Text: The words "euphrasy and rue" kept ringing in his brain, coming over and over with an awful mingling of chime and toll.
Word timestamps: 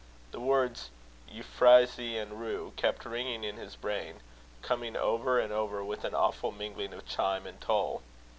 The 0.31 0.39
words 0.39 0.89
"euphrasy 1.29 2.17
and 2.17 2.39
rue" 2.41 2.73
kept 2.75 3.05
ringing 3.05 3.43
in 3.43 3.57
his 3.57 3.75
brain, 3.75 4.21
coming 4.63 4.97
over 4.97 5.39
and 5.39 5.53
over 5.53 5.83
with 5.83 6.03
an 6.03 6.15
awful 6.15 6.51
mingling 6.51 6.91
of 6.91 7.05
chime 7.07 7.45
and 7.45 7.61
toll. 7.61 8.01